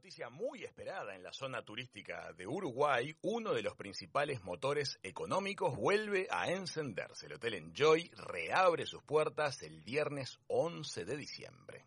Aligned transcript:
noticia 0.00 0.30
muy 0.30 0.64
esperada 0.64 1.14
en 1.14 1.22
la 1.22 1.30
zona 1.30 1.60
turística 1.60 2.32
de 2.32 2.46
Uruguay, 2.46 3.14
uno 3.20 3.52
de 3.52 3.60
los 3.60 3.76
principales 3.76 4.42
motores 4.42 4.98
económicos 5.02 5.76
vuelve 5.76 6.26
a 6.30 6.50
encenderse. 6.50 7.26
El 7.26 7.34
Hotel 7.34 7.52
Enjoy 7.52 8.10
reabre 8.16 8.86
sus 8.86 9.02
puertas 9.02 9.62
el 9.62 9.82
viernes 9.82 10.38
11 10.46 11.04
de 11.04 11.16
diciembre. 11.18 11.84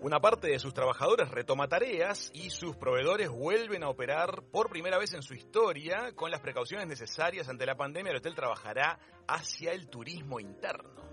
Una 0.00 0.18
parte 0.18 0.48
de 0.48 0.58
sus 0.58 0.74
trabajadores 0.74 1.30
retoma 1.30 1.68
tareas 1.68 2.32
y 2.34 2.50
sus 2.50 2.76
proveedores 2.76 3.28
vuelven 3.28 3.84
a 3.84 3.88
operar 3.88 4.42
por 4.50 4.68
primera 4.68 4.98
vez 4.98 5.14
en 5.14 5.22
su 5.22 5.34
historia 5.34 6.10
con 6.16 6.32
las 6.32 6.40
precauciones 6.40 6.88
necesarias 6.88 7.48
ante 7.48 7.64
la 7.64 7.76
pandemia. 7.76 8.10
El 8.10 8.18
hotel 8.18 8.34
trabajará 8.34 8.98
hacia 9.28 9.70
el 9.70 9.88
turismo 9.88 10.40
interno. 10.40 11.06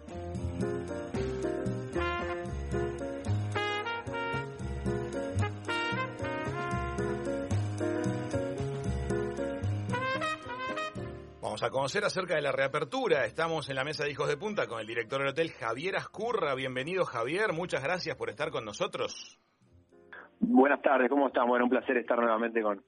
Vamos 11.53 11.62
a 11.62 11.70
conocer 11.70 12.03
acerca 12.03 12.34
de 12.34 12.41
la 12.41 12.52
reapertura. 12.52 13.25
Estamos 13.25 13.70
en 13.70 13.75
la 13.75 13.84
mesa 13.84 14.03
de 14.03 14.09
Hijos 14.09 14.27
de 14.27 14.38
Punta 14.38 14.66
con 14.66 14.80
el 14.80 14.88
director 14.88 15.20
del 15.20 15.27
hotel, 15.30 15.52
Javier 15.52 15.98
Ascurra. 15.98 16.55
Bienvenido, 16.55 17.05
Javier. 17.05 17.53
Muchas 17.53 17.84
gracias 17.84 18.17
por 18.17 18.31
estar 18.31 18.49
con 18.49 18.66
nosotros. 18.66 19.38
Buenas 20.39 20.81
tardes, 20.81 21.12
¿cómo 21.12 21.27
están? 21.27 21.48
Bueno, 21.48 21.66
un 21.66 21.70
placer 21.70 21.98
estar 21.98 22.17
nuevamente 22.17 22.59
con 22.63 22.84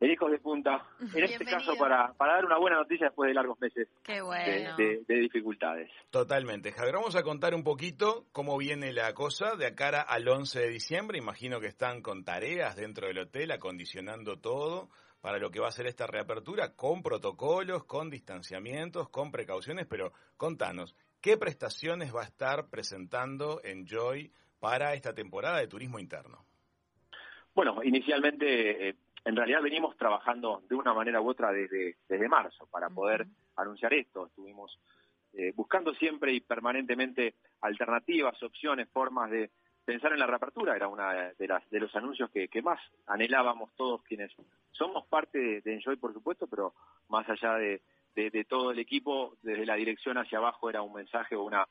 el 0.00 0.10
Hijos 0.10 0.32
de 0.32 0.40
Punta. 0.40 0.82
En 1.14 1.22
este 1.22 1.44
caso, 1.44 1.76
para, 1.78 2.12
para 2.14 2.32
dar 2.32 2.44
una 2.44 2.58
buena 2.58 2.78
noticia 2.78 3.06
después 3.06 3.28
de 3.28 3.34
largos 3.34 3.56
meses 3.60 3.86
de, 4.04 5.04
de, 5.06 5.14
dificultades. 5.14 5.88
Totalmente. 6.10 6.72
Javier, 6.72 6.96
vamos 6.96 7.14
a 7.14 7.22
contar 7.22 7.54
un 7.54 7.62
poquito 7.62 8.26
cómo 8.32 8.58
viene 8.58 8.92
la 8.92 9.14
cosa 9.14 9.54
de 9.54 9.72
cara 9.76 10.00
al 10.00 10.28
11 10.28 10.58
de 10.58 10.68
diciembre. 10.70 11.18
Imagino 11.18 11.60
que 11.60 11.68
están 11.68 12.02
con 12.02 12.24
tareas 12.24 12.74
dentro 12.74 13.06
del 13.06 13.18
hotel, 13.18 13.52
acondicionando 13.52 14.40
todo 14.40 14.88
para 15.20 15.38
lo 15.38 15.50
que 15.50 15.60
va 15.60 15.68
a 15.68 15.72
ser 15.72 15.86
esta 15.86 16.06
reapertura, 16.06 16.74
con 16.74 17.02
protocolos, 17.02 17.84
con 17.84 18.10
distanciamientos, 18.10 19.08
con 19.08 19.30
precauciones, 19.30 19.86
pero 19.86 20.12
contanos, 20.36 20.96
¿qué 21.20 21.36
prestaciones 21.36 22.14
va 22.14 22.22
a 22.22 22.26
estar 22.26 22.68
presentando 22.68 23.60
Enjoy 23.64 24.32
para 24.60 24.94
esta 24.94 25.14
temporada 25.14 25.58
de 25.58 25.68
turismo 25.68 25.98
interno? 25.98 26.44
Bueno, 27.54 27.82
inicialmente, 27.82 28.88
eh, 28.88 28.96
en 29.24 29.36
realidad 29.36 29.62
venimos 29.62 29.96
trabajando 29.96 30.62
de 30.68 30.76
una 30.76 30.94
manera 30.94 31.20
u 31.20 31.28
otra 31.28 31.50
desde, 31.52 31.96
desde 32.08 32.28
marzo 32.28 32.66
para 32.70 32.88
poder 32.88 33.26
anunciar 33.56 33.92
esto. 33.94 34.26
Estuvimos 34.26 34.78
eh, 35.32 35.52
buscando 35.54 35.92
siempre 35.94 36.32
y 36.32 36.40
permanentemente 36.40 37.34
alternativas, 37.60 38.40
opciones, 38.42 38.88
formas 38.90 39.30
de 39.30 39.50
pensar 39.88 40.12
en 40.12 40.18
la 40.18 40.26
reapertura 40.26 40.76
era 40.76 40.86
una 40.86 41.32
de 41.38 41.48
las 41.48 41.66
de 41.70 41.80
los 41.80 41.96
anuncios 41.96 42.28
que, 42.30 42.60
más 42.60 42.78
anhelábamos 43.06 43.74
todos 43.74 44.02
quienes 44.02 44.30
somos 44.70 45.06
parte 45.06 45.62
de, 45.62 45.72
Enjoy 45.72 45.96
por 45.96 46.12
supuesto 46.12 46.46
pero 46.46 46.74
más 47.08 47.26
allá 47.26 47.54
de, 47.54 47.80
de, 48.14 48.44
todo 48.44 48.72
el 48.72 48.80
equipo 48.80 49.38
desde 49.40 49.64
la 49.64 49.76
dirección 49.76 50.18
hacia 50.18 50.36
abajo 50.36 50.68
era 50.68 50.82
un 50.82 50.92
mensaje 50.92 51.36
o 51.36 51.42
una 51.42 51.66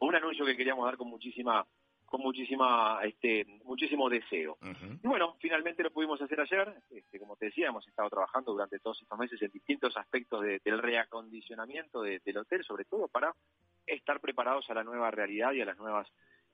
un 0.00 0.14
anuncio 0.14 0.44
que 0.44 0.54
queríamos 0.54 0.84
dar 0.84 0.98
con 0.98 1.08
muchísima 1.08 1.66
con 2.04 2.20
muchísima 2.20 3.00
este 3.04 3.46
muchísimo 3.64 4.10
deseo. 4.10 4.58
Y 5.02 5.08
bueno 5.08 5.36
finalmente 5.40 5.82
lo 5.82 5.90
pudimos 5.90 6.20
hacer 6.20 6.38
ayer 6.38 6.74
este, 6.90 7.18
como 7.18 7.36
te 7.36 7.46
decía 7.46 7.68
hemos 7.68 7.88
estado 7.88 8.10
trabajando 8.10 8.52
durante 8.52 8.80
todos 8.80 9.00
estos 9.00 9.18
meses 9.18 9.40
en 9.40 9.50
distintos 9.50 9.96
aspectos 9.96 10.42
del 10.42 10.78
reacondicionamiento 10.82 12.02
del 12.02 12.36
hotel 12.36 12.62
sobre 12.64 12.84
todo 12.84 13.08
para 13.08 13.34
estar 13.86 14.20
preparados 14.20 14.68
a 14.68 14.74
la 14.74 14.84
nueva 14.84 15.10
realidad 15.10 15.52
y 15.52 15.62
a 15.62 15.64
las 15.64 15.78
nuevas 15.78 16.06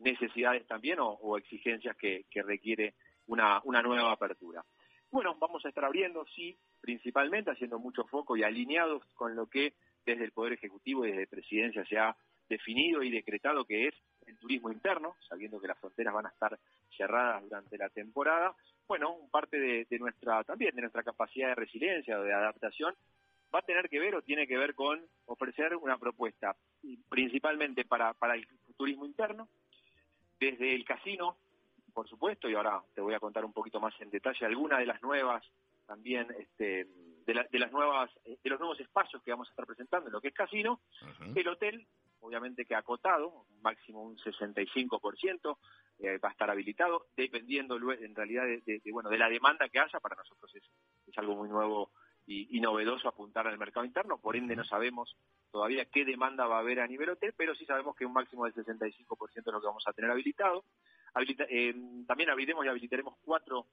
necesidades 0.03 0.67
también 0.67 0.99
o, 1.01 1.39
exigencias 1.39 1.97
que, 1.97 2.25
requiere 2.43 2.95
una, 3.27 3.61
una 3.65 3.83
nueva 3.83 4.13
apertura. 4.13 4.65
Bueno, 5.11 5.37
vamos 5.39 5.65
a 5.65 5.69
estar 5.69 5.85
abriendo, 5.85 6.25
sí, 6.35 6.57
principalmente 6.81 7.51
haciendo 7.51 7.79
mucho 7.79 8.05
foco 8.05 8.37
y 8.37 8.43
alineados 8.43 9.05
con 9.15 9.37
lo 9.37 9.47
que 9.47 9.75
desde 10.05 10.25
el 10.25 10.33
Poder 10.33 10.55
Ejecutivo 10.55 11.05
y 11.05 11.11
desde 11.11 11.27
Presidencia 11.27 11.85
se 11.85 11.99
ha 11.99 12.17
definido 12.49 13.03
y 13.03 13.11
decretado 13.11 13.65
que 13.65 13.89
es 13.89 13.95
el 14.27 14.39
turismo 14.39 14.71
interno, 14.71 15.15
sabiendo 15.29 15.61
que 15.61 15.69
las 15.69 15.79
fronteras 15.79 16.15
van 16.15 16.27
a 16.27 16.31
estar 16.31 16.59
cerradas 16.97 17.43
durante 17.43 17.77
la 17.79 17.89
temporada. 17.91 18.55
Bueno, 18.87 19.17
parte 19.31 19.59
de, 19.59 19.87
de 19.89 19.99
nuestra 19.99 20.45
también 20.45 20.75
de 20.75 20.83
nuestra 20.83 21.03
capacidad 21.03 21.49
de 21.49 21.55
resiliencia 21.55 22.19
o 22.19 22.23
de 22.23 22.33
adaptación 22.33 22.95
va 23.55 23.61
a 23.61 23.63
tener 23.63 23.89
que 23.89 24.01
ver 24.01 24.15
o 24.15 24.23
tiene 24.23 24.47
que 24.47 24.57
ver 24.57 24.75
con 24.75 25.01
ofrecer 25.27 25.77
una 25.77 25.99
propuesta 25.99 26.57
principalmente 27.09 27.85
para, 27.85 28.15
para 28.15 28.35
el 28.35 28.47
turismo 28.77 29.05
interno, 29.05 29.49
desde 30.43 30.75
el 30.75 30.85
casino, 30.85 31.37
por 31.95 32.09
supuesto, 32.09 32.49
y 32.49 32.55
ahora 32.55 32.83
te 32.95 33.01
voy 33.01 33.15
a 33.15 33.21
contar 33.21 33.45
un 33.45 33.53
poquito 33.53 33.79
más 33.81 33.95
en 34.01 34.11
detalle 34.11 34.45
algunas 34.45 34.81
de 34.81 34.87
las 34.87 35.01
nuevas 35.03 35.45
también 35.87 36.27
este, 36.39 36.87
de, 37.27 37.35
las 37.59 37.73
nuevas 37.73 38.11
de 38.25 38.51
los 38.51 38.59
nuevos 38.59 38.81
espacios 38.81 39.23
que 39.23 39.31
vamos 39.31 39.49
a 39.49 39.53
estar 39.53 39.67
presentando 39.67 40.09
en 40.09 40.13
lo 40.13 40.21
que 40.21 40.29
es 40.29 40.35
casino, 40.35 40.81
el 41.35 41.49
hotel 41.49 41.87
obviamente 42.21 42.65
que 42.65 42.75
acotado, 42.75 43.47
máximo 43.63 44.03
un 44.03 44.17
65% 44.17 45.59
eh, 45.99 46.19
va 46.19 46.29
a 46.29 46.33
estar 46.33 46.49
habilitado, 46.51 47.07
dependiendo 47.17 47.77
en 47.93 48.15
realidad 48.15 48.45
de, 48.45 48.81
bueno 48.93 49.11
de 49.11 49.19
la 49.19 49.29
demanda 49.29 49.69
que 49.69 49.81
haya, 49.81 49.99
para 50.01 50.17
nosotros 50.17 50.55
es, 50.55 50.63
es 51.07 51.19
algo 51.19 51.35
muy 51.35 51.49
nuevo 51.49 51.91
y, 52.27 52.61
novedoso 52.61 53.09
apuntar 53.09 53.47
al 53.47 53.59
mercado 53.59 53.85
interno, 53.85 54.19
por 54.19 54.37
ende 54.37 54.57
no 54.57 54.65
sabemos 54.65 55.17
todavía 55.51 55.85
qué 55.87 56.05
demanda 56.05 56.47
va 56.47 56.57
a 56.57 56.61
haber 56.61 56.81
a 56.81 56.87
nivel 56.87 57.11
hotel, 57.11 57.35
pero 57.37 57.55
sí 57.55 57.65
sabemos 57.67 57.97
que 57.97 58.07
un 58.07 58.13
máximo 58.13 58.45
del 58.45 58.55
65% 58.55 59.31
es 59.35 59.45
lo 59.47 59.61
que 59.61 59.67
vamos 59.67 59.85
a 59.87 59.93
tener 59.93 60.11
habilitado. 60.11 60.65
Eh, 61.49 61.75
también 62.07 62.31
abriremos 62.31 62.65
y 62.65 62.69
habilitaremos 62.69 63.17
cuatro 63.25 63.67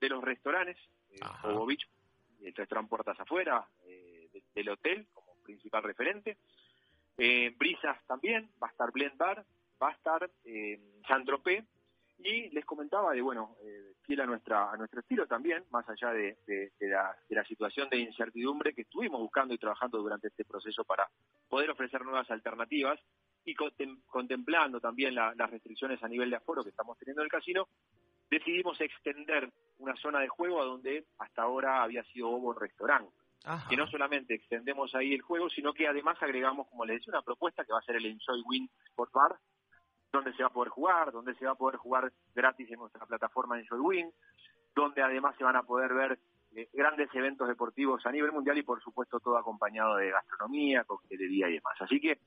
de 0.00 0.08
los 0.08 0.22
restaurantes, 0.22 0.76
eh, 1.10 1.20
Beach, 1.66 1.88
el 2.42 2.54
restaurante 2.54 2.88
Puertas 2.88 3.20
Afuera, 3.20 3.66
eh, 3.86 4.30
del 4.54 4.68
hotel 4.68 5.06
como 5.12 5.34
principal 5.42 5.82
referente. 5.82 6.38
Eh, 7.16 7.52
Brisas 7.58 7.98
también, 8.06 8.48
va 8.62 8.68
a 8.68 8.70
estar 8.70 8.92
Blend 8.92 9.16
Bar, 9.16 9.44
va 9.82 9.88
a 9.88 9.92
estar 9.92 10.30
eh, 10.44 10.80
y 12.18 12.50
les 12.50 12.64
comentaba 12.64 13.12
de, 13.12 13.20
bueno, 13.20 13.56
eh, 13.62 13.94
fiel 14.02 14.20
a, 14.20 14.26
nuestra, 14.26 14.72
a 14.72 14.76
nuestro 14.76 15.00
estilo 15.00 15.26
también, 15.26 15.64
más 15.70 15.88
allá 15.88 16.12
de, 16.12 16.36
la, 16.80 17.16
de 17.28 17.36
la 17.36 17.44
situación 17.44 17.88
de 17.88 17.98
incertidumbre 17.98 18.74
que 18.74 18.82
estuvimos 18.82 19.20
buscando 19.20 19.54
y 19.54 19.58
trabajando 19.58 19.98
durante 19.98 20.28
este 20.28 20.44
proceso 20.44 20.84
para 20.84 21.08
poder 21.48 21.70
ofrecer 21.70 22.02
nuevas 22.02 22.30
alternativas 22.30 22.98
y 23.44 23.54
contemplando 23.54 24.80
también 24.80 25.14
las 25.14 25.50
restricciones 25.50 26.02
a 26.02 26.08
nivel 26.08 26.28
de 26.28 26.36
aforo 26.36 26.62
que 26.62 26.70
estamos 26.70 26.98
teniendo 26.98 27.22
en 27.22 27.26
el 27.26 27.30
casino, 27.30 27.68
decidimos 28.30 28.78
extender 28.80 29.50
una 29.78 29.96
zona 29.96 30.20
de 30.20 30.28
juego 30.28 30.60
a 30.60 30.64
donde 30.64 31.06
hasta 31.18 31.42
ahora 31.42 31.82
había 31.82 32.02
sido 32.04 32.28
Obo 32.28 32.52
Restaurant. 32.52 33.08
Que 33.70 33.76
no 33.76 33.86
solamente 33.86 34.34
extendemos 34.34 34.94
ahí 34.94 35.14
el 35.14 35.22
juego, 35.22 35.48
sino 35.48 35.72
que 35.72 35.86
además 35.86 36.18
agregamos, 36.20 36.68
como 36.68 36.84
les 36.84 36.98
decía, 36.98 37.12
una 37.12 37.22
propuesta 37.22 37.64
que 37.64 37.72
va 37.72 37.78
a 37.78 37.82
ser 37.82 37.96
el 37.96 38.04
Enjoy 38.04 38.42
Win 38.44 38.68
Sport 38.90 39.12
Bar, 39.12 39.36
donde 40.12 40.32
se 40.34 40.42
va 40.42 40.48
a 40.48 40.52
poder 40.52 40.70
jugar, 40.70 41.12
donde 41.12 41.34
se 41.34 41.44
va 41.44 41.52
a 41.52 41.56
poder 41.56 41.76
jugar 41.76 42.12
gratis 42.34 42.70
en 42.70 42.78
nuestra 42.78 43.06
plataforma 43.06 43.58
en 43.58 43.66
Win, 43.70 44.12
donde 44.74 45.02
además 45.02 45.34
se 45.36 45.44
van 45.44 45.56
a 45.56 45.62
poder 45.62 45.92
ver 45.92 46.18
eh, 46.54 46.68
grandes 46.72 47.08
eventos 47.14 47.46
deportivos 47.46 48.04
a 48.06 48.12
nivel 48.12 48.32
mundial 48.32 48.56
y 48.58 48.62
por 48.62 48.82
supuesto 48.82 49.20
todo 49.20 49.36
acompañado 49.36 49.96
de 49.96 50.10
gastronomía, 50.10 50.84
coctelería 50.84 51.48
y 51.48 51.54
demás. 51.54 51.76
Así 51.80 52.00
que 52.00 52.18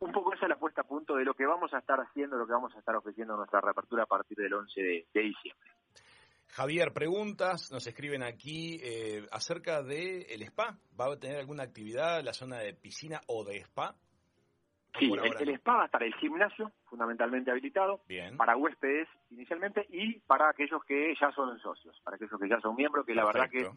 un 0.00 0.12
poco 0.12 0.34
esa 0.34 0.46
es 0.46 0.50
la 0.50 0.58
puesta 0.58 0.82
a 0.82 0.86
punto 0.86 1.14
de 1.14 1.24
lo 1.24 1.34
que 1.34 1.46
vamos 1.46 1.72
a 1.72 1.78
estar 1.78 1.98
haciendo, 2.00 2.36
lo 2.36 2.46
que 2.46 2.52
vamos 2.52 2.74
a 2.74 2.78
estar 2.78 2.94
ofreciendo 2.96 3.34
en 3.34 3.38
nuestra 3.38 3.60
reapertura 3.60 4.02
a 4.02 4.06
partir 4.06 4.36
del 4.36 4.52
11 4.52 4.80
de, 4.80 5.20
diciembre. 5.20 5.70
Javier, 6.48 6.92
preguntas, 6.92 7.70
nos 7.72 7.86
escriben 7.86 8.22
aquí 8.22 8.78
eh, 8.82 9.26
acerca 9.30 9.82
del 9.82 10.26
el 10.28 10.42
spa. 10.42 10.76
¿Va 11.00 11.06
a 11.06 11.18
tener 11.18 11.38
alguna 11.38 11.62
actividad 11.62 12.22
la 12.22 12.34
zona 12.34 12.58
de 12.58 12.74
piscina 12.74 13.20
o 13.28 13.44
de 13.44 13.58
spa? 13.58 13.94
Sí, 14.98 15.10
el, 15.10 15.48
spa 15.48 15.76
va 15.76 15.82
a 15.82 15.86
estar 15.86 16.02
el 16.02 16.14
gimnasio, 16.16 16.70
fundamentalmente 16.84 17.50
habilitado, 17.50 18.02
para 18.36 18.56
huéspedes 18.56 19.08
inicialmente 19.30 19.86
y 19.88 20.20
para 20.20 20.50
aquellos 20.50 20.84
que 20.84 21.14
ya 21.18 21.32
son 21.32 21.58
socios, 21.60 21.98
para 22.04 22.16
aquellos 22.16 22.38
que 22.38 22.48
ya 22.48 22.60
son 22.60 22.76
miembros, 22.76 23.06
que 23.06 23.14
la 23.14 23.24
verdad 23.24 23.48
que 23.48 23.70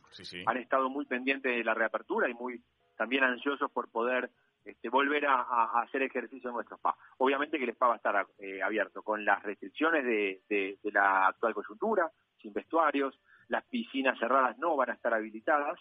han 0.45 0.57
estado 0.57 0.89
muy 0.89 1.05
pendientes 1.05 1.55
de 1.55 1.63
la 1.63 1.73
reapertura 1.73 2.29
y 2.29 2.33
muy 2.33 2.61
también 2.97 3.23
ansiosos 3.23 3.71
por 3.71 3.89
poder 3.89 4.29
este, 4.65 4.89
volver 4.89 5.25
a, 5.27 5.81
hacer 5.81 6.01
ejercicio 6.03 6.49
en 6.49 6.55
nuestro 6.55 6.75
spa. 6.77 6.95
Obviamente 7.17 7.57
que 7.57 7.63
el 7.63 7.69
spa 7.71 7.87
va 7.87 7.93
a 7.93 7.97
estar 7.97 8.27
eh, 8.39 8.61
abierto 8.61 9.01
con 9.01 9.23
las 9.23 9.41
restricciones 9.41 10.03
de, 10.03 10.41
de 10.49 10.91
la 10.91 11.27
actual 11.27 11.53
coyuntura, 11.53 12.11
sin 12.41 12.51
vestuarios, 12.51 13.17
las 13.47 13.63
piscinas 13.65 14.19
cerradas 14.19 14.57
no 14.57 14.75
van 14.75 14.89
a 14.89 14.93
estar 14.93 15.13
habilitadas 15.13 15.79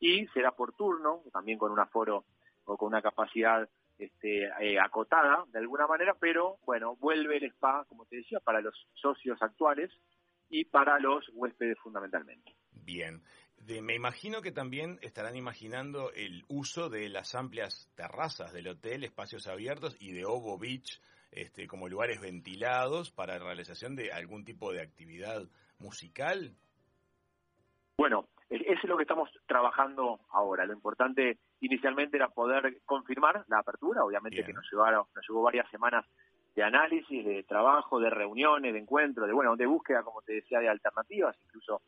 y 0.00 0.26
será 0.28 0.50
por 0.50 0.72
turno, 0.72 1.22
también 1.32 1.58
con 1.58 1.70
un 1.70 1.78
aforo 1.78 2.24
o 2.64 2.76
con 2.76 2.88
una 2.88 3.02
capacidad 3.02 3.68
este, 4.04 4.44
eh, 4.60 4.78
acotada 4.80 5.44
de 5.52 5.58
alguna 5.58 5.86
manera, 5.86 6.14
pero 6.18 6.58
bueno, 6.64 6.96
vuelve 6.96 7.36
el 7.36 7.44
spa, 7.44 7.84
como 7.88 8.06
te 8.06 8.16
decía, 8.16 8.40
para 8.40 8.60
los 8.60 8.74
socios 8.94 9.40
actuales 9.40 9.90
y 10.48 10.64
para 10.64 10.98
los 10.98 11.28
huéspedes 11.34 11.78
fundamentalmente. 11.78 12.52
Bien. 12.72 13.22
me 13.82 13.94
imagino 13.94 14.42
que 14.42 14.52
también 14.52 14.98
estarán 15.02 15.36
imaginando 15.36 16.12
el 16.12 16.44
uso 16.48 16.88
de 16.90 17.08
las 17.08 17.34
amplias 17.34 17.90
terrazas 17.94 18.52
del 18.52 18.68
hotel, 18.68 19.04
espacios 19.04 19.46
abiertos 19.46 19.96
y 20.00 20.12
de 20.12 20.24
Obo 20.24 20.58
Beach 20.58 21.00
este, 21.32 21.66
como 21.66 21.88
lugares 21.88 22.20
ventilados 22.20 23.10
para 23.10 23.38
la 23.38 23.44
realización 23.44 23.96
de 23.96 24.12
algún 24.12 24.44
tipo 24.44 24.70
de 24.70 24.82
actividad 24.82 25.42
musical? 25.78 26.54
Bueno, 27.96 28.28
eso 28.50 28.80
es 28.82 28.88
lo 28.88 28.96
que 28.96 29.04
estamos 29.04 29.30
trabajando 29.46 30.20
ahora. 30.30 30.66
Lo 30.66 30.74
importante 30.74 31.38
inicialmente 31.62 32.16
era 32.16 32.28
poder 32.28 32.78
confirmar 32.84 33.44
la 33.48 33.60
apertura, 33.60 34.04
obviamente 34.04 34.44
que 34.44 34.52
nos 34.52 34.70
llevaron, 34.70 35.04
nos 35.14 35.28
llevó 35.28 35.42
varias 35.42 35.68
semanas 35.70 36.04
de 36.54 36.62
análisis, 36.62 37.24
de 37.24 37.44
trabajo, 37.44 37.98
de 37.98 38.10
reuniones, 38.10 38.72
de 38.72 38.78
encuentros, 38.78 39.26
de 39.26 39.32
bueno, 39.32 39.56
de 39.56 39.66
búsqueda, 39.66 40.02
como 40.02 40.20
te 40.22 40.34
decía, 40.34 40.58
de 40.58 40.68
alternativas, 40.68 41.36
incluso 41.44 41.80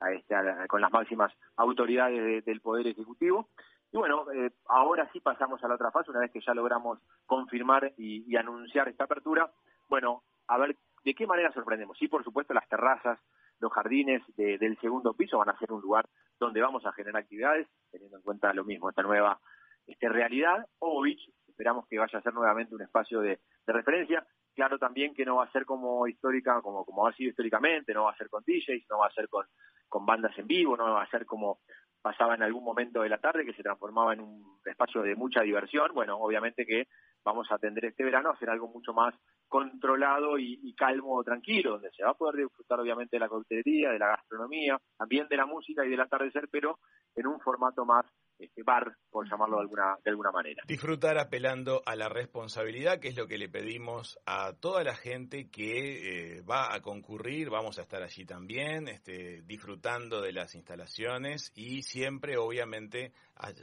a 0.00 0.12
este, 0.12 0.34
con 0.68 0.80
las 0.80 0.92
máximas 0.92 1.32
autoridades 1.56 2.44
del 2.44 2.60
Poder 2.60 2.86
Ejecutivo. 2.86 3.48
Y 3.90 3.96
bueno, 3.96 4.30
eh, 4.32 4.50
ahora 4.68 5.08
sí 5.12 5.20
pasamos 5.20 5.62
a 5.64 5.68
la 5.68 5.74
otra 5.74 5.90
fase, 5.90 6.10
una 6.10 6.20
vez 6.20 6.30
que 6.30 6.40
ya 6.40 6.54
logramos 6.54 6.98
confirmar 7.26 7.92
y, 7.96 8.36
anunciar 8.36 8.88
esta 8.88 9.04
apertura. 9.04 9.50
Bueno, 9.88 10.22
a 10.48 10.58
ver 10.58 10.76
de 11.04 11.14
qué 11.14 11.26
manera 11.26 11.52
sorprendemos. 11.52 11.98
Sí, 11.98 12.08
por 12.08 12.22
supuesto, 12.22 12.54
las 12.54 12.68
terrazas, 12.68 13.18
los 13.60 13.72
jardines 13.72 14.22
del 14.36 14.78
segundo 14.80 15.14
piso 15.14 15.38
van 15.38 15.50
a 15.50 15.58
ser 15.58 15.72
un 15.72 15.80
lugar 15.80 16.08
donde 16.44 16.60
vamos 16.60 16.84
a 16.86 16.92
generar 16.92 17.22
actividades, 17.22 17.68
teniendo 17.90 18.16
en 18.16 18.22
cuenta 18.22 18.52
lo 18.52 18.64
mismo, 18.64 18.88
esta 18.88 19.02
nueva 19.02 19.40
este, 19.86 20.08
realidad. 20.08 20.66
Ovich, 20.78 21.20
esperamos 21.46 21.86
que 21.88 21.98
vaya 21.98 22.18
a 22.18 22.22
ser 22.22 22.34
nuevamente 22.34 22.74
un 22.74 22.82
espacio 22.82 23.20
de, 23.20 23.40
referencia. 23.66 24.26
Claro 24.54 24.78
también 24.78 25.14
que 25.14 25.24
no 25.24 25.36
va 25.36 25.44
a 25.44 25.52
ser 25.52 25.64
como 25.64 26.06
histórica, 26.06 26.60
como, 26.60 26.84
como 26.84 27.06
ha 27.06 27.12
sido 27.14 27.30
históricamente, 27.30 27.94
no 27.94 28.04
va 28.04 28.10
a 28.10 28.16
ser 28.16 28.28
con 28.28 28.42
DJs, 28.44 28.86
no 28.90 28.98
va 28.98 29.06
a 29.06 29.12
ser 29.12 29.28
con, 29.28 29.46
con 29.88 30.04
bandas 30.04 30.36
en 30.38 30.46
vivo, 30.46 30.76
no 30.76 30.92
va 30.92 31.04
a 31.04 31.10
ser 31.10 31.24
como 31.24 31.60
pasaba 32.02 32.34
en 32.34 32.42
algún 32.42 32.64
momento 32.64 33.02
de 33.02 33.08
la 33.08 33.18
tarde, 33.18 33.44
que 33.44 33.54
se 33.54 33.62
transformaba 33.62 34.12
en 34.12 34.20
un 34.20 34.58
espacio 34.64 35.02
de 35.02 35.14
mucha 35.14 35.42
diversión. 35.42 35.92
Bueno, 35.94 36.18
obviamente 36.18 36.66
que 36.66 36.88
vamos 37.24 37.46
a 37.50 37.54
atender 37.54 37.84
este 37.84 38.04
verano 38.04 38.30
a 38.30 38.32
hacer 38.32 38.50
algo 38.50 38.68
mucho 38.68 38.92
más 38.92 39.14
controlado 39.48 40.38
y, 40.38 40.58
y 40.62 40.74
calmo, 40.74 41.22
tranquilo, 41.22 41.72
donde 41.72 41.90
se 41.92 42.02
va 42.02 42.10
a 42.10 42.14
poder 42.14 42.44
disfrutar 42.44 42.80
obviamente 42.80 43.16
de 43.16 43.20
la 43.20 43.28
coctelería, 43.28 43.90
de 43.90 43.98
la 43.98 44.08
gastronomía, 44.08 44.78
también 44.98 45.28
de 45.28 45.36
la 45.36 45.46
música 45.46 45.84
y 45.84 45.90
del 45.90 46.00
atardecer, 46.00 46.48
pero 46.50 46.78
en 47.14 47.26
un 47.26 47.38
formato 47.40 47.84
más 47.84 48.04
este 48.38 48.62
bar, 48.62 48.96
por 49.10 49.28
llamarlo 49.28 49.56
de 49.56 49.62
alguna, 49.62 49.96
de 50.04 50.10
alguna 50.10 50.30
manera. 50.30 50.62
Disfrutar 50.66 51.18
apelando 51.18 51.82
a 51.86 51.96
la 51.96 52.08
responsabilidad, 52.08 52.98
que 52.98 53.08
es 53.08 53.16
lo 53.16 53.26
que 53.26 53.38
le 53.38 53.48
pedimos 53.48 54.18
a 54.26 54.52
toda 54.54 54.82
la 54.82 54.94
gente 54.94 55.48
que 55.50 56.36
eh, 56.36 56.42
va 56.42 56.74
a 56.74 56.80
concurrir, 56.80 57.50
vamos 57.50 57.78
a 57.78 57.82
estar 57.82 58.02
allí 58.02 58.24
también, 58.24 58.88
este, 58.88 59.42
disfrutando 59.42 60.20
de 60.20 60.32
las 60.32 60.54
instalaciones 60.54 61.52
y 61.54 61.82
siempre, 61.82 62.36
obviamente, 62.36 63.12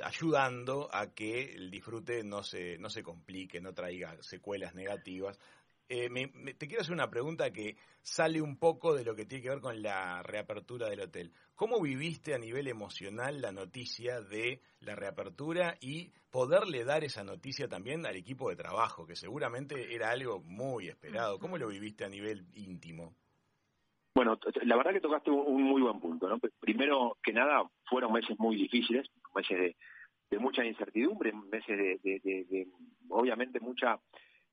ayudando 0.03 0.89
a 0.91 1.13
que 1.13 1.53
el 1.55 1.69
disfrute 1.69 2.23
no 2.23 2.43
se, 2.43 2.77
no 2.77 2.89
se 2.89 3.03
complique, 3.03 3.61
no 3.61 3.73
traiga 3.73 4.15
secuelas 4.21 4.75
negativas, 4.75 5.39
eh, 5.89 6.07
te 6.57 6.67
quiero 6.67 6.81
hacer 6.81 6.93
una 6.93 7.09
pregunta 7.09 7.51
que 7.51 7.75
sale 8.01 8.41
un 8.41 8.57
poco 8.57 8.93
de 8.93 9.03
lo 9.03 9.15
que 9.15 9.25
tiene 9.25 9.43
que 9.43 9.49
ver 9.49 9.59
con 9.59 9.81
la 9.81 10.21
reapertura 10.21 10.87
del 10.87 11.01
hotel. 11.01 11.33
¿Cómo 11.55 11.81
viviste 11.81 12.35
a 12.35 12.37
nivel 12.37 12.67
emocional 12.67 13.41
la 13.41 13.51
noticia 13.51 14.21
de 14.21 14.61
la 14.81 14.95
reapertura 14.95 15.75
y 15.81 16.11
poderle 16.29 16.85
dar 16.85 17.03
esa 17.03 17.23
noticia 17.23 17.67
también 17.67 18.05
al 18.05 18.15
equipo 18.15 18.49
de 18.49 18.55
trabajo, 18.55 19.07
que 19.07 19.15
seguramente 19.15 19.93
era 19.93 20.11
algo 20.11 20.41
muy 20.41 20.87
esperado? 20.87 21.39
¿Cómo 21.39 21.57
lo 21.57 21.67
viviste 21.67 22.05
a 22.05 22.09
nivel 22.09 22.45
íntimo? 22.53 23.15
Bueno, 24.13 24.37
la 24.61 24.77
verdad 24.77 24.93
que 24.93 25.01
tocaste 25.01 25.31
un 25.31 25.63
muy 25.63 25.81
buen 25.81 25.99
punto. 25.99 26.29
¿no? 26.29 26.39
Primero 26.59 27.17
que 27.23 27.33
nada, 27.33 27.63
fueron 27.85 28.13
meses 28.13 28.37
muy 28.37 28.55
difíciles, 28.55 29.09
meses 29.33 29.75
de, 30.29 30.39
mucha 30.39 30.63
incertidumbre, 30.63 31.33
meses 31.33 32.01
de, 32.03 32.67
obviamente 33.09 33.59
mucha 33.59 33.99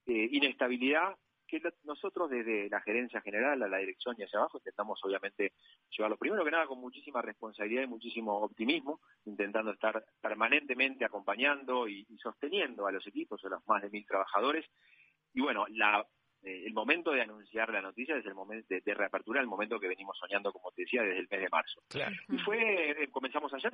eh, 0.07 0.29
inestabilidad 0.33 1.15
que 1.47 1.63
nosotros 1.85 2.31
desde 2.31 2.69
la 2.69 2.81
gerencia 2.81 3.21
general 3.21 3.63
a 3.63 3.69
la 3.69 3.79
dirección 3.79 4.17
y 4.19 4.25
hacia 4.25 4.39
abajo 4.39 4.59
intentamos 4.59 5.01
obviamente 5.05 5.53
llevarlo 5.91 6.17
primero 6.17 6.45
que 6.45 6.51
nada 6.51 6.67
con 6.67 6.81
muchísima 6.81 7.23
responsabilidad 7.23 7.83
y 7.83 7.87
muchísimo 7.87 8.39
optimismo, 8.41 9.01
intentando 9.25 9.73
estar 9.73 10.05
permanentemente 10.21 11.05
acompañando 11.05 11.89
y, 11.89 12.05
sosteniendo 12.23 12.87
a 12.87 12.93
los 12.93 13.07
equipos, 13.07 13.45
a 13.45 13.49
los 13.49 13.67
más 13.67 13.83
de 13.83 13.91
mil 13.91 14.07
trabajadores. 14.07 14.67
Y 15.35 15.41
bueno, 15.41 15.67
la, 15.69 16.07
eh, 16.43 16.65
el 16.67 16.73
momento 16.73 17.13
de 17.13 17.23
anunciar 17.23 17.71
la 17.71 17.83
noticia 17.83 18.17
es 18.17 18.27
el 18.27 18.35
momento 18.35 18.67
de, 18.69 18.95
reapertura, 18.95 19.41
el 19.41 19.47
momento 19.47 19.79
que 19.79 19.89
venimos 19.89 20.17
soñando, 20.19 20.53
como 20.53 20.71
te 20.73 20.83
decía, 20.83 21.03
desde 21.03 21.21
el 21.21 21.29
mes 21.31 21.41
de 21.41 21.49
marzo. 21.49 21.83
Y 22.29 22.39
fue, 22.39 23.03
eh, 23.03 23.09
comenzamos 23.11 23.53
ayer 23.55 23.73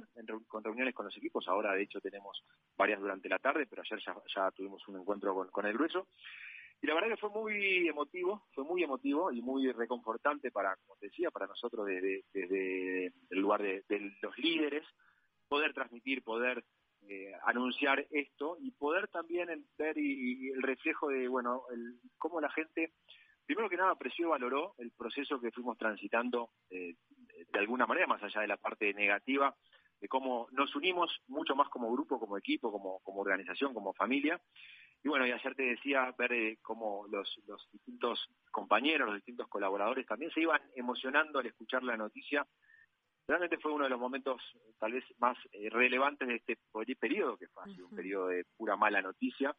con 0.48 0.64
reuniones 0.64 0.94
con 0.94 1.06
los 1.06 1.16
equipos, 1.16 1.46
ahora 1.48 1.72
de 1.72 1.82
hecho 1.82 2.00
tenemos 2.00 2.42
varias 2.76 3.00
durante 3.00 3.28
la 3.28 3.38
tarde, 3.38 3.66
pero 3.66 3.82
ayer 3.82 4.00
ya, 4.34 4.50
tuvimos 4.52 4.86
un 4.88 4.96
encuentro 4.96 5.34
con, 5.34 5.48
con 5.48 5.66
el 5.66 5.74
grueso. 5.74 6.08
Y 6.82 6.88
la 6.88 6.94
verdad 6.94 7.10
que 7.10 7.16
fue 7.16 7.30
muy 7.30 7.86
emotivo, 7.86 8.42
fue 8.54 8.64
muy 8.64 8.82
emotivo 8.82 9.30
y 9.30 9.40
muy 9.40 9.70
reconfortante 9.70 10.50
para, 10.50 10.74
como 10.76 10.96
te 10.96 11.06
decía, 11.06 11.30
para 11.30 11.46
nosotros 11.46 11.86
desde, 11.86 13.12
el 13.30 13.38
lugar 13.38 13.62
de, 13.62 13.84
los 14.20 14.36
líderes, 14.36 14.84
poder 15.48 15.72
transmitir, 15.74 16.24
poder 16.24 16.64
eh, 17.08 17.32
anunciar 17.44 18.04
esto 18.10 18.56
y 18.60 18.72
poder 18.72 19.06
también 19.06 19.64
ver 19.78 19.96
y, 19.96 20.50
el 20.50 20.60
reflejo 20.60 21.08
de, 21.08 21.28
bueno, 21.28 21.62
el, 21.70 22.00
cómo 22.18 22.40
la 22.40 22.50
gente, 22.50 22.94
primero 23.46 23.70
que 23.70 23.76
nada, 23.76 23.92
apreció 23.92 24.26
y 24.26 24.30
valoró 24.30 24.74
el 24.78 24.90
proceso 24.90 25.40
que 25.40 25.52
fuimos 25.52 25.78
transitando 25.78 26.50
eh, 26.68 26.96
de 27.52 27.58
alguna 27.60 27.86
manera, 27.86 28.08
más 28.08 28.24
allá 28.24 28.40
de 28.40 28.48
la 28.48 28.56
parte 28.56 28.92
negativa, 28.92 29.54
de 30.00 30.08
cómo 30.08 30.48
nos 30.50 30.74
unimos 30.74 31.22
mucho 31.28 31.54
más 31.54 31.68
como 31.68 31.92
grupo, 31.92 32.18
como 32.18 32.36
equipo, 32.36 32.72
como, 32.72 32.98
como 33.04 33.20
organización, 33.20 33.72
como 33.72 33.92
familia, 33.92 34.40
y 35.04 35.08
bueno, 35.08 35.26
y 35.26 35.32
ayer 35.32 35.54
te 35.54 35.64
decía 35.64 36.14
ver 36.16 36.32
eh, 36.32 36.58
cómo 36.62 37.06
los, 37.10 37.40
los 37.46 37.68
distintos 37.72 38.28
compañeros, 38.52 39.08
los 39.08 39.16
distintos 39.16 39.48
colaboradores 39.48 40.06
también 40.06 40.30
se 40.30 40.40
iban 40.40 40.60
emocionando 40.76 41.40
al 41.40 41.46
escuchar 41.46 41.82
la 41.82 41.96
noticia. 41.96 42.46
Realmente 43.26 43.58
fue 43.58 43.72
uno 43.72 43.84
de 43.84 43.90
los 43.90 43.98
momentos 43.98 44.40
tal 44.78 44.92
vez 44.92 45.04
más 45.18 45.36
eh, 45.52 45.68
relevantes 45.70 46.28
de 46.28 46.36
este 46.36 46.58
periodo, 46.96 47.36
que 47.36 47.48
fue 47.48 47.64
un 47.82 47.96
periodo 47.96 48.28
de 48.28 48.44
pura 48.56 48.76
mala 48.76 49.02
noticia. 49.02 49.56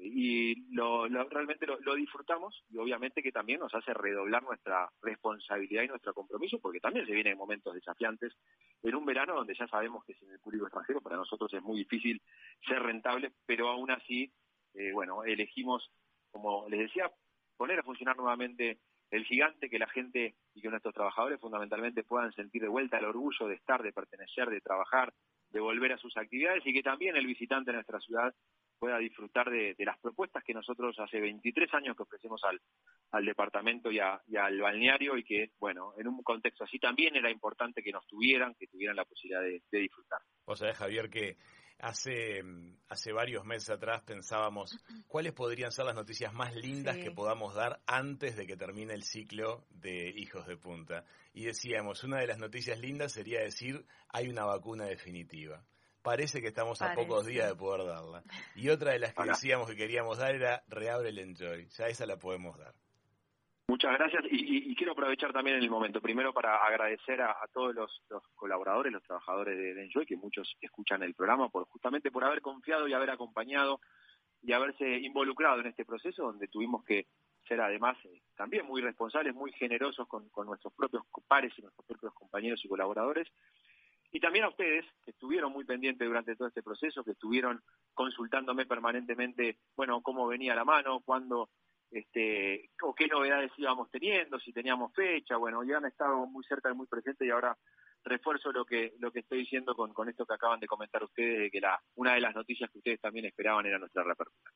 Y 0.00 0.72
lo, 0.72 1.08
realmente 1.08 1.66
lo, 1.66 1.80
lo, 1.80 1.96
disfrutamos 1.96 2.62
y 2.70 2.78
obviamente 2.78 3.20
que 3.20 3.32
también 3.32 3.58
nos 3.58 3.74
hace 3.74 3.92
redoblar 3.92 4.44
nuestra 4.44 4.88
responsabilidad 5.02 5.82
y 5.82 5.88
nuestro 5.88 6.14
compromiso, 6.14 6.60
porque 6.60 6.78
también 6.78 7.04
se 7.04 7.12
vienen 7.12 7.36
momentos 7.36 7.74
desafiantes 7.74 8.32
en 8.80 8.94
un 8.94 9.04
verano 9.04 9.34
donde 9.34 9.56
ya 9.58 9.66
sabemos 9.66 10.04
que 10.04 10.14
sin 10.14 10.30
el 10.30 10.38
público 10.38 10.66
extranjero 10.66 11.00
para 11.00 11.16
nosotros 11.16 11.52
es 11.52 11.62
muy 11.62 11.78
difícil 11.78 12.22
ser 12.64 12.80
rentable, 12.80 13.32
pero 13.44 13.70
aún 13.70 13.90
así 13.90 14.32
eh, 14.74 14.92
bueno, 14.92 15.24
elegimos, 15.24 15.90
como 16.30 16.68
les 16.68 16.80
decía, 16.80 17.10
poner 17.56 17.80
a 17.80 17.82
funcionar 17.82 18.16
nuevamente 18.16 18.78
el 19.10 19.24
gigante, 19.24 19.70
que 19.70 19.78
la 19.78 19.88
gente 19.88 20.36
y 20.54 20.60
que 20.60 20.68
nuestros 20.68 20.94
trabajadores 20.94 21.40
fundamentalmente 21.40 22.04
puedan 22.04 22.32
sentir 22.32 22.62
de 22.62 22.68
vuelta 22.68 22.98
el 22.98 23.06
orgullo 23.06 23.48
de 23.48 23.54
estar, 23.54 23.82
de 23.82 23.92
pertenecer, 23.92 24.50
de 24.50 24.60
trabajar, 24.60 25.12
de 25.50 25.60
volver 25.60 25.92
a 25.92 25.98
sus 25.98 26.16
actividades 26.16 26.64
y 26.66 26.74
que 26.74 26.82
también 26.82 27.16
el 27.16 27.26
visitante 27.26 27.70
de 27.70 27.76
nuestra 27.76 28.00
ciudad 28.00 28.34
pueda 28.78 28.98
disfrutar 28.98 29.50
de, 29.50 29.74
las 29.78 29.98
propuestas 29.98 30.44
que 30.44 30.54
nosotros 30.54 30.98
hace 31.00 31.20
23 31.20 31.72
años 31.74 31.96
que 31.96 32.04
ofrecemos 32.04 32.42
al, 32.44 32.60
al 33.10 33.24
departamento 33.24 33.90
y, 33.90 33.98
al 33.98 34.60
balneario 34.60 35.16
y 35.16 35.24
que, 35.24 35.50
bueno, 35.58 35.94
en 35.98 36.06
un 36.06 36.22
contexto 36.22 36.64
así 36.64 36.78
también 36.78 37.16
era 37.16 37.30
importante 37.30 37.82
que 37.82 37.92
nos 37.92 38.06
tuvieran, 38.06 38.54
que 38.54 38.68
tuvieran 38.68 38.96
la 38.96 39.04
posibilidad 39.04 39.42
de, 39.42 39.62
disfrutar. 39.80 40.20
O 40.44 40.54
sea, 40.54 40.72
Javier, 40.74 41.10
que 41.10 41.36
Hace, 41.80 42.42
hace 42.88 43.12
varios 43.12 43.44
meses 43.44 43.70
atrás 43.70 44.02
pensábamos 44.02 44.76
cuáles 45.06 45.32
podrían 45.32 45.70
ser 45.70 45.84
las 45.84 45.94
noticias 45.94 46.32
más 46.32 46.54
lindas 46.54 46.96
que 46.96 47.10
podamos 47.10 47.54
dar 47.54 47.80
antes 47.86 48.36
de 48.36 48.46
que 48.46 48.56
termine 48.56 48.94
el 48.94 49.04
ciclo 49.04 49.64
de 49.70 50.10
Hijos 50.10 50.46
de 50.46 50.56
Punta. 50.56 51.04
Y 51.32 51.44
decíamos, 51.44 52.02
una 52.02 52.18
de 52.18 52.26
las 52.26 52.38
noticias 52.38 52.80
lindas 52.80 53.12
sería 53.12 53.40
decir, 53.40 53.86
hay 54.08 54.28
una 54.28 54.44
vacuna 54.44 54.86
definitiva. 54.86 55.64
Parece 56.02 56.40
que 56.40 56.48
estamos 56.48 56.80
a 56.80 56.94
pocos 56.94 57.26
días 57.26 57.48
de 57.48 57.54
poder 57.54 57.86
darla. 57.86 58.22
Y 58.54 58.70
otra 58.70 58.92
de 58.92 58.98
las 58.98 59.14
que 59.14 59.24
decíamos 59.24 59.68
que 59.68 59.76
queríamos 59.76 60.18
dar 60.18 60.34
era 60.34 60.64
reabre 60.68 61.10
el 61.10 61.18
enjoy. 61.18 61.68
Ya 61.68 61.86
esa 61.86 62.06
la 62.06 62.18
podemos 62.18 62.56
dar. 62.56 62.74
Muchas 63.70 63.98
gracias 63.98 64.24
y, 64.30 64.74
quiero 64.74 64.92
aprovechar 64.92 65.30
también 65.30 65.58
el 65.58 65.68
momento, 65.68 66.00
primero 66.00 66.32
para 66.32 66.56
agradecer 66.56 67.20
a, 67.20 67.36
todos 67.52 67.74
los, 67.74 68.02
colaboradores, 68.34 68.90
los 68.90 69.02
trabajadores 69.02 69.58
de, 69.58 69.84
Enjoy, 69.84 70.06
que 70.06 70.16
muchos 70.16 70.56
escuchan 70.62 71.02
el 71.02 71.14
programa, 71.14 71.50
por 71.50 71.66
justamente 71.66 72.10
por 72.10 72.24
haber 72.24 72.40
confiado 72.40 72.88
y 72.88 72.94
haber 72.94 73.10
acompañado 73.10 73.80
y 74.42 74.52
haberse 74.52 74.88
involucrado 75.00 75.60
en 75.60 75.66
este 75.66 75.84
proceso, 75.84 76.22
donde 76.22 76.48
tuvimos 76.48 76.82
que 76.82 77.08
ser 77.46 77.60
además 77.60 77.98
eh, 78.06 78.22
también 78.34 78.64
muy 78.64 78.80
responsables, 78.80 79.34
muy 79.34 79.52
generosos 79.52 80.08
con, 80.08 80.30
nuestros 80.46 80.72
propios 80.72 81.02
pares 81.26 81.52
y 81.58 81.60
nuestros 81.60 81.86
propios 81.86 82.14
compañeros 82.14 82.64
y 82.64 82.68
colaboradores. 82.68 83.28
Y 84.10 84.18
también 84.18 84.46
a 84.46 84.48
ustedes, 84.48 84.86
que 85.04 85.10
estuvieron 85.10 85.52
muy 85.52 85.66
pendientes 85.66 86.08
durante 86.08 86.36
todo 86.36 86.48
este 86.48 86.62
proceso, 86.62 87.04
que 87.04 87.10
estuvieron 87.10 87.60
consultándome 87.92 88.64
permanentemente, 88.64 89.58
bueno, 89.76 90.00
cómo 90.00 90.26
venía 90.26 90.54
la 90.54 90.64
mano, 90.64 91.00
cuándo 91.04 91.50
este, 91.90 92.70
o 92.82 92.94
qué 92.94 93.06
novedades 93.06 93.52
íbamos 93.56 93.90
teniendo, 93.90 94.38
si 94.38 94.52
teníamos 94.52 94.92
fecha, 94.94 95.36
bueno, 95.36 95.62
ya 95.64 95.78
han 95.78 95.86
estado 95.86 96.26
muy 96.26 96.44
cerca 96.44 96.70
y 96.70 96.74
muy 96.74 96.86
presentes 96.86 97.26
y 97.26 97.30
ahora 97.30 97.56
refuerzo 98.04 98.52
lo 98.52 98.64
que 98.64 98.94
lo 99.00 99.10
que 99.10 99.20
estoy 99.20 99.40
diciendo 99.40 99.74
con, 99.74 99.92
con 99.92 100.08
esto 100.08 100.24
que 100.24 100.34
acaban 100.34 100.60
de 100.60 100.66
comentar 100.66 101.02
ustedes, 101.02 101.38
de 101.38 101.50
que 101.50 101.60
la 101.60 101.80
una 101.96 102.14
de 102.14 102.20
las 102.20 102.34
noticias 102.34 102.70
que 102.70 102.78
ustedes 102.78 103.00
también 103.00 103.26
esperaban 103.26 103.66
era 103.66 103.78
nuestra 103.78 104.02
reapertura. 104.04 104.52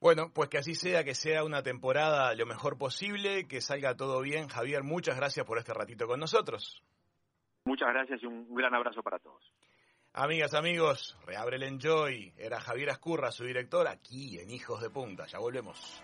Bueno, 0.00 0.32
pues 0.32 0.48
que 0.48 0.58
así 0.58 0.74
sea, 0.74 1.04
que 1.04 1.14
sea 1.14 1.44
una 1.44 1.62
temporada 1.62 2.34
lo 2.34 2.46
mejor 2.46 2.78
posible, 2.78 3.46
que 3.46 3.60
salga 3.60 3.96
todo 3.96 4.22
bien. 4.22 4.48
Javier, 4.48 4.82
muchas 4.82 5.16
gracias 5.16 5.44
por 5.44 5.58
este 5.58 5.74
ratito 5.74 6.06
con 6.06 6.18
nosotros. 6.18 6.82
Muchas 7.66 7.88
gracias 7.88 8.22
y 8.22 8.26
un 8.26 8.54
gran 8.54 8.74
abrazo 8.74 9.02
para 9.02 9.18
todos. 9.18 9.44
Amigas, 10.12 10.54
amigos, 10.54 11.16
reabre 11.24 11.54
el 11.54 11.62
Enjoy. 11.62 12.32
Era 12.36 12.60
Javier 12.60 12.90
Ascurra, 12.90 13.30
su 13.30 13.44
director, 13.44 13.86
aquí 13.86 14.40
en 14.40 14.50
Hijos 14.50 14.82
de 14.82 14.90
Punta. 14.90 15.26
Ya 15.26 15.38
volvemos. 15.38 16.02